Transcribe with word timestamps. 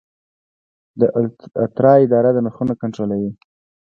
د 0.99 1.01
اترا 1.63 1.93
اداره 2.05 2.29
نرخونه 2.45 2.73
کنټرولوي؟ 2.81 3.31